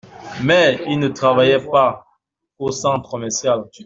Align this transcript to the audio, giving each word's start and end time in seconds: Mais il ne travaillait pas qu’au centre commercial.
Mais 0.41 0.81
il 0.87 0.97
ne 0.97 1.09
travaillait 1.09 1.63
pas 1.69 2.07
qu’au 2.57 2.71
centre 2.71 3.07
commercial. 3.07 3.65